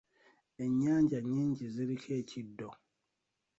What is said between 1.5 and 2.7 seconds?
ziriko ekiddo.